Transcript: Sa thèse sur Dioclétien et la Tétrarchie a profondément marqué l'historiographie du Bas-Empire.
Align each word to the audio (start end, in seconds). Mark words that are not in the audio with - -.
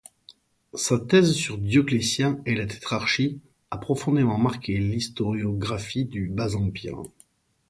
Sa 0.73 0.97
thèse 0.97 1.31
sur 1.33 1.59
Dioclétien 1.59 2.41
et 2.47 2.55
la 2.55 2.65
Tétrarchie 2.65 3.39
a 3.69 3.77
profondément 3.77 4.39
marqué 4.39 4.75
l'historiographie 4.79 6.05
du 6.05 6.25
Bas-Empire. 6.27 7.03